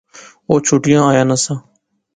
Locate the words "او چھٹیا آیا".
0.47-1.23